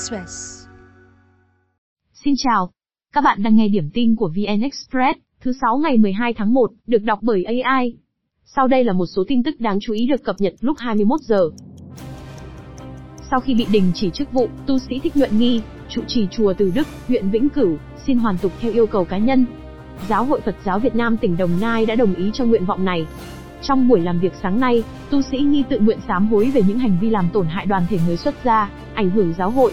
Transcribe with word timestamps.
Express. 0.00 0.66
Xin 2.24 2.34
chào. 2.38 2.70
Các 3.12 3.24
bạn 3.24 3.42
đang 3.42 3.56
nghe 3.56 3.68
điểm 3.68 3.90
tin 3.94 4.16
của 4.16 4.28
VN 4.28 4.60
Express, 4.62 5.18
thứ 5.40 5.52
6 5.60 5.76
ngày 5.76 5.98
12 5.98 6.34
tháng 6.34 6.54
1, 6.54 6.70
được 6.86 7.02
đọc 7.02 7.18
bởi 7.22 7.44
AI. 7.44 7.96
Sau 8.44 8.68
đây 8.68 8.84
là 8.84 8.92
một 8.92 9.06
số 9.06 9.24
tin 9.28 9.42
tức 9.42 9.60
đáng 9.60 9.78
chú 9.80 9.92
ý 9.92 10.06
được 10.06 10.24
cập 10.24 10.36
nhật 10.38 10.54
lúc 10.60 10.78
21 10.78 11.20
giờ. 11.20 11.50
Sau 13.30 13.40
khi 13.40 13.54
bị 13.54 13.66
đình 13.72 13.92
chỉ 13.94 14.10
chức 14.10 14.32
vụ, 14.32 14.48
tu 14.66 14.78
sĩ 14.78 14.98
Thích 14.98 15.16
Nhuận 15.16 15.38
Nghi, 15.38 15.62
trụ 15.88 16.02
trì 16.06 16.26
chùa 16.30 16.52
Từ 16.58 16.72
Đức, 16.74 16.86
huyện 17.08 17.30
Vĩnh 17.30 17.48
Cửu, 17.48 17.76
xin 18.06 18.18
hoàn 18.18 18.38
tục 18.38 18.52
theo 18.60 18.72
yêu 18.72 18.86
cầu 18.86 19.04
cá 19.04 19.18
nhân. 19.18 19.46
Giáo 20.08 20.24
hội 20.24 20.40
Phật 20.40 20.56
giáo 20.64 20.78
Việt 20.78 20.94
Nam 20.94 21.16
tỉnh 21.16 21.36
Đồng 21.36 21.60
Nai 21.60 21.86
đã 21.86 21.94
đồng 21.94 22.14
ý 22.14 22.30
cho 22.34 22.44
nguyện 22.44 22.64
vọng 22.64 22.84
này. 22.84 23.06
Trong 23.62 23.88
buổi 23.88 24.00
làm 24.00 24.20
việc 24.20 24.32
sáng 24.42 24.60
nay, 24.60 24.84
tu 25.10 25.22
sĩ 25.22 25.38
Nghi 25.38 25.64
tự 25.68 25.78
nguyện 25.78 25.98
sám 26.08 26.26
hối 26.26 26.50
về 26.50 26.62
những 26.68 26.78
hành 26.78 26.98
vi 27.00 27.10
làm 27.10 27.28
tổn 27.32 27.46
hại 27.46 27.66
đoàn 27.66 27.86
thể 27.88 27.98
người 28.06 28.16
xuất 28.16 28.34
gia, 28.44 28.70
ảnh 28.94 29.10
hưởng 29.10 29.34
giáo 29.38 29.50
hội. 29.50 29.72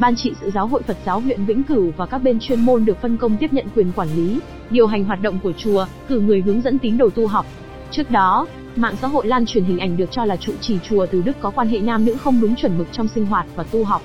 Ban 0.00 0.16
trị 0.16 0.32
sự 0.40 0.50
giáo 0.50 0.66
hội 0.66 0.82
Phật 0.82 0.96
giáo 1.06 1.20
huyện 1.20 1.44
Vĩnh 1.44 1.62
Cửu 1.62 1.92
và 1.96 2.06
các 2.06 2.18
bên 2.18 2.40
chuyên 2.40 2.60
môn 2.60 2.84
được 2.84 3.00
phân 3.00 3.16
công 3.16 3.36
tiếp 3.36 3.52
nhận 3.52 3.66
quyền 3.74 3.92
quản 3.92 4.08
lý, 4.16 4.40
điều 4.70 4.86
hành 4.86 5.04
hoạt 5.04 5.22
động 5.22 5.38
của 5.42 5.52
chùa, 5.52 5.86
cử 6.08 6.20
người 6.20 6.40
hướng 6.40 6.60
dẫn 6.60 6.78
tín 6.78 6.98
đồ 6.98 7.10
tu 7.10 7.26
học. 7.26 7.46
Trước 7.90 8.10
đó, 8.10 8.46
mạng 8.76 8.94
xã 9.02 9.08
hội 9.08 9.26
lan 9.26 9.46
truyền 9.46 9.64
hình 9.64 9.78
ảnh 9.78 9.96
được 9.96 10.10
cho 10.10 10.24
là 10.24 10.36
trụ 10.36 10.52
trì 10.60 10.78
chùa 10.88 11.06
Từ 11.06 11.22
Đức 11.22 11.36
có 11.40 11.50
quan 11.50 11.68
hệ 11.68 11.78
nam 11.78 12.04
nữ 12.04 12.16
không 12.16 12.40
đúng 12.40 12.56
chuẩn 12.56 12.78
mực 12.78 12.86
trong 12.92 13.08
sinh 13.08 13.26
hoạt 13.26 13.46
và 13.54 13.64
tu 13.64 13.84
học. 13.84 14.02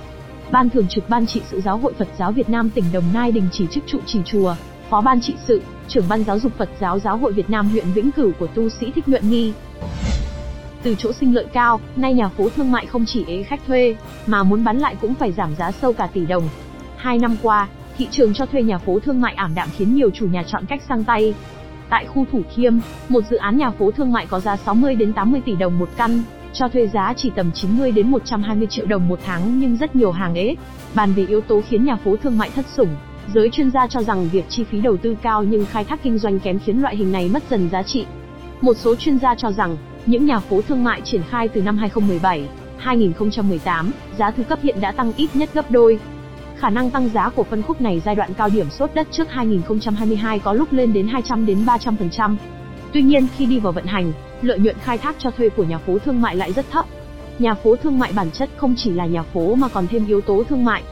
Ban 0.52 0.70
thường 0.70 0.88
trực 0.90 1.10
Ban 1.10 1.26
trị 1.26 1.42
sự 1.52 1.62
Giáo 1.62 1.78
hội 1.78 1.94
Phật 1.94 2.08
giáo 2.20 2.32
Việt 2.32 2.50
Nam 2.50 2.70
tỉnh 2.70 2.86
Đồng 2.94 3.14
Nai 3.14 3.32
đình 3.32 3.48
chỉ 3.52 3.68
chức 3.72 3.84
trụ 3.88 4.00
trì 4.06 4.20
chùa, 4.26 4.56
Phó 4.90 5.02
ban 5.02 5.22
trị 5.22 5.34
sự, 5.48 5.62
trưởng 5.88 6.06
ban 6.10 6.24
giáo 6.24 6.40
dục 6.40 6.52
Phật 6.58 6.70
giáo 6.80 7.00
Giáo 7.00 7.18
hội 7.18 7.34
Việt 7.34 7.50
Nam 7.50 7.70
huyện 7.70 7.86
Vĩnh 7.94 8.12
Cửu 8.12 8.32
của 8.40 8.48
tu 8.48 8.70
sĩ 8.70 8.92
Thích 8.96 9.08
Nhuận 9.08 9.30
Nghi. 9.30 9.54
Từ 10.86 10.96
chỗ 10.98 11.14
sinh 11.14 11.36
lợi 11.36 11.46
cao, 11.54 11.80
nay 11.96 12.14
nhà 12.14 12.30
phố 12.30 12.50
thương 12.56 12.72
mại 12.72 12.86
không 12.86 13.06
chỉ 13.06 13.26
ế 13.28 13.44
khách 13.44 13.60
thuê, 13.68 13.96
mà 14.28 14.44
muốn 14.44 14.64
bán 14.64 14.78
lại 14.78 14.96
cũng 15.02 15.14
phải 15.14 15.32
giảm 15.32 15.56
giá 15.56 15.72
sâu 15.72 15.94
cả 15.94 16.08
tỷ 16.08 16.26
đồng. 16.26 16.50
Hai 16.98 17.18
năm 17.18 17.36
qua, 17.42 17.68
thị 17.98 18.08
trường 18.12 18.34
cho 18.34 18.46
thuê 18.46 18.64
nhà 18.64 18.78
phố 18.78 19.00
thương 19.00 19.22
mại 19.22 19.34
ảm 19.34 19.56
đạm 19.56 19.70
khiến 19.78 19.96
nhiều 19.96 20.10
chủ 20.10 20.28
nhà 20.28 20.44
chọn 20.44 20.66
cách 20.66 20.82
sang 20.90 21.04
tay. 21.04 21.34
Tại 21.90 22.06
khu 22.06 22.26
Thủ 22.32 22.42
Thiêm, 22.56 22.74
một 23.10 23.22
dự 23.30 23.38
án 23.38 23.58
nhà 23.58 23.72
phố 23.72 23.92
thương 23.92 24.12
mại 24.12 24.26
có 24.26 24.40
giá 24.40 24.56
60 24.56 24.96
đến 24.96 25.14
80 25.14 25.42
tỷ 25.46 25.56
đồng 25.56 25.80
một 25.80 25.90
căn, 25.98 26.24
cho 26.54 26.68
thuê 26.68 26.88
giá 26.88 27.14
chỉ 27.18 27.32
tầm 27.36 27.52
90 27.52 27.92
đến 27.92 28.12
120 28.12 28.68
triệu 28.68 28.86
đồng 28.86 29.08
một 29.08 29.20
tháng 29.26 29.60
nhưng 29.60 29.78
rất 29.78 29.96
nhiều 29.96 30.12
hàng 30.12 30.36
ế. 30.36 30.56
Bàn 30.96 31.14
về 31.14 31.26
yếu 31.26 31.42
tố 31.42 31.62
khiến 31.70 31.86
nhà 31.86 31.96
phố 31.96 32.16
thương 32.16 32.38
mại 32.38 32.50
thất 32.50 32.66
sủng, 32.68 32.90
giới 33.34 33.50
chuyên 33.50 33.72
gia 33.72 33.88
cho 33.88 34.04
rằng 34.04 34.30
việc 34.30 34.46
chi 34.50 34.64
phí 34.64 34.82
đầu 34.82 34.98
tư 34.98 35.16
cao 35.22 35.44
nhưng 35.44 35.66
khai 35.66 35.84
thác 35.84 36.04
kinh 36.04 36.18
doanh 36.18 36.40
kém 36.40 36.60
khiến 36.60 36.82
loại 36.82 36.96
hình 36.96 37.12
này 37.12 37.30
mất 37.34 37.44
dần 37.50 37.70
giá 37.70 37.84
trị. 37.84 38.06
Một 38.62 38.78
số 38.78 38.96
chuyên 38.96 39.20
gia 39.20 39.36
cho 39.36 39.52
rằng, 39.52 39.78
những 40.06 40.26
nhà 40.26 40.40
phố 40.40 40.62
thương 40.62 40.84
mại 40.84 41.02
triển 41.02 41.22
khai 41.30 41.48
từ 41.48 41.62
năm 41.62 41.78
2017, 41.78 42.48
2018, 42.78 43.92
giá 44.18 44.32
thứ 44.32 44.44
cấp 44.44 44.60
hiện 44.64 44.82
đã 44.82 44.92
tăng 44.92 45.14
ít 45.18 45.30
nhất 45.34 45.50
gấp 45.54 45.72
đôi. 45.72 46.00
Khả 46.58 46.70
năng 46.70 46.92
tăng 46.92 47.10
giá 47.10 47.30
của 47.30 47.44
phân 47.44 47.62
khúc 47.62 47.82
này 47.82 48.02
giai 48.06 48.16
đoạn 48.16 48.34
cao 48.34 48.50
điểm 48.50 48.70
sốt 48.70 48.90
đất 48.94 49.08
trước 49.12 49.32
2022 49.32 50.40
có 50.40 50.54
lúc 50.54 50.74
lên 50.74 50.94
đến 50.94 51.08
200 51.08 51.46
đến 51.46 51.66
300%. 51.66 52.36
Tuy 52.94 53.02
nhiên 53.02 53.28
khi 53.38 53.46
đi 53.46 53.60
vào 53.60 53.74
vận 53.74 53.86
hành, 53.86 54.12
lợi 54.42 54.60
nhuận 54.60 54.76
khai 54.84 54.98
thác 54.98 55.16
cho 55.20 55.32
thuê 55.32 55.50
của 55.50 55.64
nhà 55.64 55.78
phố 55.78 55.98
thương 56.00 56.22
mại 56.22 56.36
lại 56.36 56.54
rất 56.54 56.66
thấp. 56.72 56.86
Nhà 57.40 57.54
phố 57.54 57.76
thương 57.76 58.00
mại 58.00 58.12
bản 58.16 58.32
chất 58.32 58.50
không 58.58 58.76
chỉ 58.78 58.92
là 58.92 59.06
nhà 59.06 59.24
phố 59.24 59.56
mà 59.56 59.68
còn 59.68 59.88
thêm 59.88 60.08
yếu 60.08 60.22
tố 60.22 60.44
thương 60.50 60.66
mại. 60.66 60.84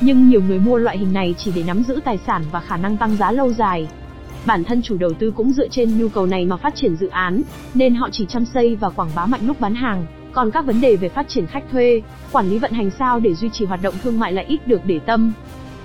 Nhưng 0.00 0.28
nhiều 0.28 0.42
người 0.42 0.58
mua 0.58 0.76
loại 0.76 0.98
hình 0.98 1.12
này 1.12 1.34
chỉ 1.38 1.52
để 1.54 1.62
nắm 1.66 1.82
giữ 1.82 2.00
tài 2.04 2.18
sản 2.26 2.42
và 2.52 2.60
khả 2.60 2.76
năng 2.76 2.96
tăng 2.96 3.16
giá 3.16 3.32
lâu 3.32 3.52
dài. 3.52 3.88
Bản 4.46 4.64
thân 4.64 4.82
chủ 4.82 4.96
đầu 4.96 5.12
tư 5.12 5.30
cũng 5.36 5.52
dựa 5.52 5.68
trên 5.68 5.98
nhu 5.98 6.08
cầu 6.08 6.26
này 6.26 6.44
mà 6.46 6.56
phát 6.56 6.74
triển 6.74 6.96
dự 6.96 7.08
án, 7.08 7.42
nên 7.74 7.94
họ 7.94 8.08
chỉ 8.12 8.26
chăm 8.28 8.44
xây 8.44 8.76
và 8.76 8.90
quảng 8.90 9.10
bá 9.14 9.26
mạnh 9.26 9.40
lúc 9.46 9.60
bán 9.60 9.74
hàng. 9.74 10.06
Còn 10.32 10.50
các 10.50 10.66
vấn 10.66 10.80
đề 10.80 10.96
về 10.96 11.08
phát 11.08 11.28
triển 11.28 11.46
khách 11.46 11.64
thuê, 11.72 12.02
quản 12.32 12.50
lý 12.50 12.58
vận 12.58 12.72
hành 12.72 12.90
sao 12.98 13.20
để 13.20 13.34
duy 13.34 13.48
trì 13.52 13.64
hoạt 13.64 13.82
động 13.82 13.94
thương 14.02 14.18
mại 14.18 14.32
lại 14.32 14.44
ít 14.44 14.68
được 14.68 14.80
để 14.84 14.98
tâm. 14.98 15.32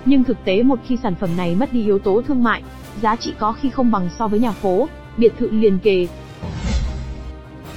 Nhưng 0.06 0.24
thực 0.24 0.38
tế 0.46 0.64
một 0.64 0.80
khi 0.88 0.98
sản 1.04 1.16
phẩm 1.16 1.30
này 1.38 1.56
mất 1.56 1.74
đi 1.74 1.86
yếu 1.86 2.00
tố 2.00 2.22
thương 2.28 2.44
mại, 2.44 2.64
giá 3.02 3.16
trị 3.16 3.34
có 3.40 3.52
khi 3.52 3.70
không 3.70 3.92
bằng 3.92 4.10
so 4.20 4.28
với 4.28 4.40
nhà 4.40 4.52
phố, 4.52 4.88
biệt 5.18 5.34
thự 5.40 5.50
liền 5.52 5.80
kề. 5.80 6.08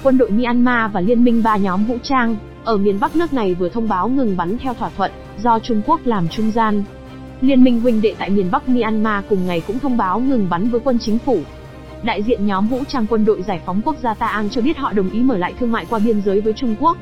Quân 0.03 0.19
đội 0.19 0.31
Myanmar 0.31 0.93
và 0.93 1.00
liên 1.00 1.25
minh 1.25 1.43
ba 1.43 1.56
nhóm 1.56 1.84
vũ 1.84 1.99
trang 2.03 2.37
ở 2.65 2.77
miền 2.77 3.00
Bắc 3.00 3.17
nước 3.17 3.33
này 3.33 3.55
vừa 3.55 3.69
thông 3.69 3.88
báo 3.88 4.09
ngừng 4.09 4.37
bắn 4.37 4.59
theo 4.59 4.75
thỏa 4.75 4.91
thuận 4.97 5.11
do 5.43 5.59
Trung 5.59 5.83
Quốc 5.87 6.00
làm 6.05 6.28
trung 6.28 6.50
gian. 6.50 6.84
Liên 7.41 7.65
minh 7.65 7.81
huynh 7.81 8.03
đệ 8.03 8.15
tại 8.19 8.31
miền 8.31 8.50
Bắc 8.50 8.69
Myanmar 8.69 9.25
cùng 9.28 9.47
ngày 9.47 9.62
cũng 9.66 9.78
thông 9.78 9.97
báo 9.97 10.21
ngừng 10.21 10.47
bắn 10.50 10.69
với 10.69 10.81
quân 10.84 10.99
chính 10.99 11.19
phủ. 11.19 11.41
Đại 12.03 12.22
diện 12.22 12.47
nhóm 12.47 12.69
vũ 12.69 12.84
trang 12.88 13.06
quân 13.10 13.25
đội 13.25 13.43
giải 13.43 13.60
phóng 13.66 13.81
quốc 13.84 13.97
gia 14.03 14.15
Ta 14.15 14.26
An 14.26 14.50
cho 14.50 14.60
biết 14.60 14.76
họ 14.76 14.93
đồng 14.93 15.10
ý 15.10 15.22
mở 15.22 15.37
lại 15.37 15.54
thương 15.60 15.72
mại 15.72 15.87
qua 15.91 15.99
biên 15.99 16.21
giới 16.21 16.41
với 16.41 16.53
Trung 16.53 16.76
Quốc. 16.81 16.97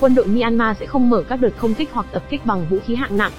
Quân 0.00 0.14
đội 0.14 0.26
Myanmar 0.26 0.76
sẽ 0.78 0.86
không 0.86 1.10
mở 1.10 1.22
các 1.28 1.40
đợt 1.40 1.50
không 1.56 1.74
kích 1.74 1.88
hoặc 1.92 2.06
tập 2.12 2.22
kích 2.30 2.46
bằng 2.46 2.66
vũ 2.70 2.78
khí 2.86 2.94
hạng 2.94 3.16
nặng. 3.16 3.32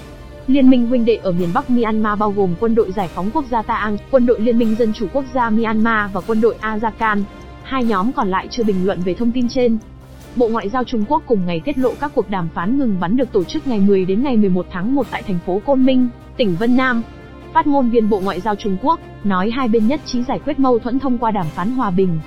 Liên 0.46 0.70
minh 0.70 0.86
huynh 0.86 1.04
đệ 1.04 1.16
ở 1.16 1.32
miền 1.32 1.48
Bắc 1.54 1.70
Myanmar 1.70 2.18
bao 2.18 2.30
gồm 2.30 2.54
quân 2.60 2.74
đội 2.74 2.92
giải 2.92 3.08
phóng 3.14 3.30
quốc 3.34 3.44
gia 3.50 3.62
Ta 3.62 3.74
An, 3.74 3.96
quân 4.10 4.26
đội 4.26 4.40
Liên 4.40 4.58
minh 4.58 4.74
Dân 4.74 4.92
chủ 4.92 5.06
quốc 5.12 5.24
gia 5.34 5.50
Myanmar 5.50 6.12
và 6.12 6.20
quân 6.26 6.40
đội 6.40 6.54
Arakan. 6.60 7.24
Hai 7.62 7.84
nhóm 7.84 8.12
còn 8.12 8.28
lại 8.30 8.48
chưa 8.50 8.64
bình 8.64 8.86
luận 8.86 9.00
về 9.04 9.14
thông 9.14 9.32
tin 9.32 9.48
trên. 9.48 9.78
Bộ 10.36 10.48
Ngoại 10.48 10.68
giao 10.68 10.84
Trung 10.84 11.04
Quốc 11.08 11.22
cùng 11.26 11.46
ngày 11.46 11.60
tiết 11.64 11.78
lộ 11.78 11.94
các 12.00 12.12
cuộc 12.14 12.30
đàm 12.30 12.48
phán 12.54 12.78
ngừng 12.78 12.96
bắn 13.00 13.16
được 13.16 13.32
tổ 13.32 13.44
chức 13.44 13.66
ngày 13.66 13.80
10 13.80 14.04
đến 14.04 14.22
ngày 14.22 14.36
11 14.36 14.66
tháng 14.70 14.94
1 14.94 15.06
tại 15.10 15.22
thành 15.22 15.38
phố 15.46 15.60
Côn 15.66 15.86
Minh, 15.86 16.08
tỉnh 16.36 16.56
Vân 16.58 16.76
Nam. 16.76 17.02
Phát 17.54 17.66
ngôn 17.66 17.90
viên 17.90 18.10
Bộ 18.10 18.20
Ngoại 18.20 18.40
giao 18.40 18.54
Trung 18.54 18.76
Quốc 18.82 19.00
nói 19.24 19.50
hai 19.50 19.68
bên 19.68 19.88
nhất 19.88 20.00
trí 20.06 20.22
giải 20.22 20.40
quyết 20.44 20.58
mâu 20.58 20.78
thuẫn 20.78 20.98
thông 20.98 21.18
qua 21.18 21.30
đàm 21.30 21.46
phán 21.46 21.70
hòa 21.70 21.90
bình. 21.90 22.18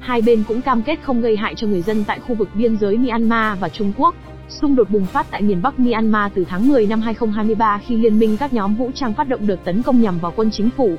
Hai 0.00 0.22
bên 0.22 0.44
cũng 0.48 0.60
cam 0.60 0.82
kết 0.82 0.98
không 1.02 1.20
gây 1.20 1.36
hại 1.36 1.54
cho 1.54 1.66
người 1.66 1.82
dân 1.82 2.04
tại 2.04 2.20
khu 2.20 2.34
vực 2.34 2.48
biên 2.54 2.76
giới 2.76 2.96
Myanmar 2.96 3.58
và 3.60 3.68
Trung 3.68 3.92
Quốc. 3.96 4.14
Xung 4.48 4.76
đột 4.76 4.90
bùng 4.90 5.06
phát 5.06 5.26
tại 5.30 5.42
miền 5.42 5.62
Bắc 5.62 5.78
Myanmar 5.78 6.32
từ 6.34 6.44
tháng 6.48 6.68
10 6.68 6.86
năm 6.86 7.00
2023 7.00 7.80
khi 7.86 7.96
liên 7.96 8.18
minh 8.18 8.36
các 8.36 8.52
nhóm 8.52 8.74
vũ 8.74 8.90
trang 8.94 9.14
phát 9.14 9.28
động 9.28 9.46
đợt 9.46 9.64
tấn 9.64 9.82
công 9.82 10.02
nhằm 10.02 10.18
vào 10.18 10.32
quân 10.36 10.50
chính 10.50 10.70
phủ. 10.70 10.96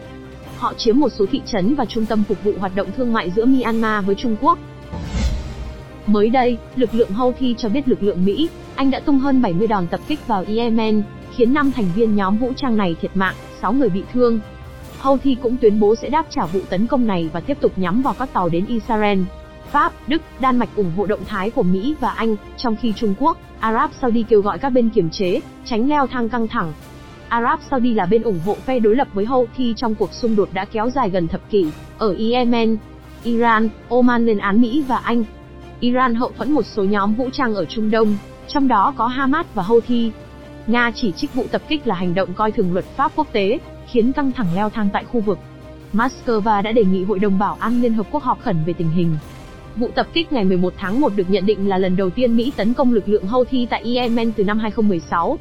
Họ 0.58 0.74
chiếm 0.78 1.00
một 1.00 1.09
số 1.09 1.25
thị 1.31 1.41
trấn 1.46 1.75
và 1.75 1.85
trung 1.85 2.06
tâm 2.06 2.24
phục 2.28 2.44
vụ 2.44 2.52
hoạt 2.59 2.75
động 2.75 2.88
thương 2.97 3.14
mại 3.14 3.31
giữa 3.31 3.46
Myanmar 3.46 4.06
với 4.06 4.16
Trung 4.16 4.35
Quốc. 4.41 4.59
Mới 6.08 6.30
đây, 6.30 6.58
lực 6.75 6.94
lượng 6.94 7.12
Houthi 7.12 7.56
cho 7.58 7.69
biết 7.69 7.88
lực 7.88 8.03
lượng 8.03 8.25
Mỹ, 8.25 8.50
Anh 8.75 8.91
đã 8.91 9.00
tung 9.00 9.19
hơn 9.19 9.41
70 9.41 9.68
đòn 9.68 9.88
tập 9.88 10.00
kích 10.08 10.28
vào 10.28 10.46
Yemen, 10.47 11.03
khiến 11.36 11.53
5 11.53 11.72
thành 11.72 11.86
viên 11.96 12.16
nhóm 12.16 12.38
vũ 12.38 12.53
trang 12.56 12.78
này 12.78 12.96
thiệt 13.02 13.12
mạng, 13.14 13.36
6 13.62 13.74
người 13.74 13.90
bị 13.90 14.03
thương. 14.14 14.40
Houthi 15.00 15.36
cũng 15.36 15.58
tuyên 15.58 15.80
bố 15.80 15.96
sẽ 15.96 16.09
đáp 16.09 16.25
trả 16.30 16.46
vụ 16.46 16.59
tấn 16.69 16.88
công 16.88 17.08
này 17.08 17.30
và 17.34 17.40
tiếp 17.40 17.58
tục 17.62 17.72
nhắm 17.75 18.02
vào 18.02 18.14
các 18.19 18.34
tàu 18.34 18.50
đến 18.50 18.66
Israel. 18.66 19.19
Pháp, 19.72 19.94
Đức, 20.08 20.22
Đan 20.40 20.58
Mạch 20.58 20.75
ủng 20.75 20.91
hộ 20.97 21.06
động 21.06 21.25
thái 21.28 21.50
của 21.50 21.64
Mỹ 21.64 21.96
và 22.00 22.09
Anh, 22.09 22.35
trong 22.58 22.75
khi 22.75 22.94
Trung 22.96 23.16
Quốc, 23.20 23.38
Arab 23.59 23.91
Saudi 24.02 24.24
kêu 24.24 24.41
gọi 24.41 24.59
các 24.59 24.70
bên 24.70 24.90
kiềm 24.90 25.09
chế, 25.09 25.40
tránh 25.66 25.90
leo 25.90 26.08
thang 26.08 26.30
căng 26.30 26.47
thẳng. 26.47 26.74
Arab 27.28 27.59
Saudi 27.72 27.94
là 27.94 28.06
bên 28.06 28.24
ủng 28.24 28.40
hộ 28.46 28.56
phe 28.66 28.80
đối 28.80 28.96
lập 28.96 29.08
với 29.14 29.25
Houthi 29.25 29.74
trong 29.78 29.96
cuộc 29.96 30.14
xung 30.14 30.35
đột 30.35 30.50
đã 30.53 30.66
kéo 30.66 30.90
dài 30.90 31.09
gần 31.09 31.28
thập 31.28 31.50
kỷ 31.50 31.66
ở 31.97 32.16
Yemen. 32.20 32.78
Iran, 33.24 33.70
Oman 33.90 34.25
lên 34.25 34.38
án 34.38 34.62
Mỹ 34.62 34.84
và 34.88 34.97
Anh. 34.97 35.24
Iran 35.83 36.16
hậu 36.16 36.31
thuẫn 36.38 36.51
một 36.51 36.66
số 36.66 36.83
nhóm 36.83 37.16
vũ 37.16 37.29
trang 37.33 37.55
ở 37.55 37.66
Trung 37.66 37.91
Đông, 37.91 38.17
trong 38.47 38.67
đó 38.67 38.94
có 38.97 39.07
Hamas 39.07 39.45
và 39.53 39.63
Houthi. 39.63 40.11
Nga 40.67 40.91
chỉ 40.95 41.11
trích 41.11 41.33
vụ 41.33 41.45
tập 41.51 41.61
kích 41.67 41.88
là 41.88 41.95
hành 41.95 42.13
động 42.13 42.33
coi 42.33 42.51
thường 42.51 42.73
luật 42.73 42.85
pháp 42.85 43.11
quốc 43.16 43.27
tế, 43.31 43.59
khiến 43.91 44.13
căng 44.13 44.31
thẳng 44.31 44.47
leo 44.55 44.69
thang 44.69 44.89
tại 44.93 45.03
khu 45.03 45.22
vực. 45.22 45.39
Moscow 45.93 46.61
đã 46.61 46.72
đề 46.72 46.83
nghị 46.83 47.03
Hội 47.03 47.19
đồng 47.19 47.39
Bảo 47.39 47.57
an 47.59 47.81
Liên 47.81 47.93
Hợp 47.93 48.07
Quốc 48.11 48.23
họp 48.23 48.41
khẩn 48.41 48.57
về 48.66 48.73
tình 48.73 48.89
hình. 48.89 49.17
Vụ 49.75 49.89
tập 49.95 50.07
kích 50.13 50.33
ngày 50.33 50.45
11 50.45 50.73
tháng 50.77 51.01
1 51.01 51.11
được 51.16 51.29
nhận 51.29 51.45
định 51.45 51.69
là 51.69 51.77
lần 51.77 51.95
đầu 51.95 52.09
tiên 52.09 52.35
Mỹ 52.35 52.51
tấn 52.55 52.73
công 52.73 52.93
lực 52.93 53.09
lượng 53.09 53.27
Houthi 53.27 53.66
tại 53.66 53.95
Yemen 53.95 54.31
từ 54.31 54.43
năm 54.43 54.59
2016. 54.59 55.39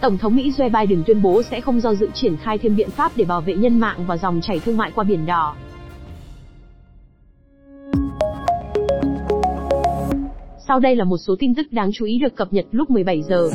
Tổng 0.00 0.18
thống 0.18 0.36
Mỹ 0.36 0.52
Joe 0.56 0.70
Biden 0.80 1.02
tuyên 1.06 1.22
bố 1.22 1.42
sẽ 1.42 1.60
không 1.60 1.80
do 1.80 1.94
dự 1.94 2.08
triển 2.14 2.36
khai 2.36 2.58
thêm 2.58 2.76
biện 2.76 2.90
pháp 2.90 3.12
để 3.16 3.24
bảo 3.24 3.40
vệ 3.40 3.54
nhân 3.54 3.80
mạng 3.80 3.98
và 4.06 4.16
dòng 4.16 4.40
chảy 4.40 4.60
thương 4.60 4.76
mại 4.76 4.90
qua 4.90 5.04
Biển 5.04 5.26
Đỏ. 5.26 5.54
Sau 10.70 10.80
đây 10.80 10.96
là 10.96 11.04
một 11.04 11.16
số 11.16 11.36
tin 11.38 11.54
tức 11.54 11.72
đáng 11.72 11.90
chú 11.92 12.04
ý 12.04 12.18
được 12.18 12.36
cập 12.36 12.52
nhật 12.52 12.66
lúc 12.70 12.90
17 12.90 13.22
giờ. 13.22 13.50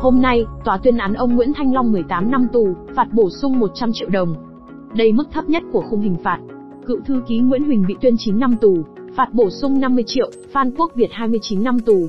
Hôm 0.00 0.22
nay, 0.22 0.44
tòa 0.64 0.78
tuyên 0.82 0.96
án 0.96 1.14
ông 1.14 1.36
Nguyễn 1.36 1.52
Thanh 1.56 1.74
Long 1.74 1.92
18 1.92 2.30
năm 2.30 2.46
tù, 2.52 2.68
phạt 2.94 3.06
bổ 3.12 3.30
sung 3.30 3.58
100 3.58 3.90
triệu 3.94 4.08
đồng. 4.08 4.34
Đây 4.94 5.12
mức 5.12 5.24
thấp 5.32 5.48
nhất 5.48 5.62
của 5.72 5.84
khung 5.90 6.00
hình 6.00 6.16
phạt. 6.24 6.38
Cựu 6.86 7.00
thư 7.06 7.22
ký 7.28 7.38
Nguyễn 7.38 7.64
Huỳnh 7.64 7.84
bị 7.88 7.94
tuyên 8.00 8.14
9 8.18 8.38
năm 8.38 8.56
tù, 8.60 8.78
phạt 9.16 9.28
bổ 9.32 9.50
sung 9.50 9.80
50 9.80 10.04
triệu, 10.06 10.30
Phan 10.52 10.70
Quốc 10.70 10.92
Việt 10.94 11.10
29 11.12 11.64
năm 11.64 11.80
tù. 11.80 12.06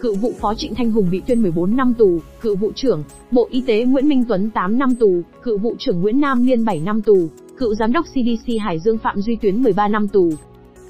Cựu 0.00 0.14
vụ 0.14 0.32
phó 0.40 0.54
Trịnh 0.54 0.74
Thanh 0.74 0.90
Hùng 0.90 1.08
bị 1.10 1.22
tuyên 1.26 1.42
14 1.42 1.76
năm 1.76 1.94
tù, 1.98 2.18
cựu 2.40 2.56
vụ 2.56 2.72
trưởng 2.74 3.02
Bộ 3.30 3.48
Y 3.50 3.62
tế 3.66 3.84
Nguyễn 3.84 4.08
Minh 4.08 4.24
Tuấn 4.28 4.50
8 4.50 4.78
năm 4.78 4.94
tù, 4.94 5.22
cựu 5.42 5.58
vụ 5.58 5.74
trưởng 5.78 6.00
Nguyễn 6.00 6.20
Nam 6.20 6.46
Liên 6.46 6.64
7 6.64 6.80
năm 6.80 7.02
tù, 7.02 7.28
cựu 7.58 7.74
giám 7.74 7.92
đốc 7.92 8.04
CDC 8.04 8.52
Hải 8.60 8.78
Dương 8.78 8.98
Phạm 8.98 9.20
Duy 9.20 9.36
Tuyến 9.36 9.62
13 9.62 9.88
năm 9.88 10.08
tù. 10.08 10.30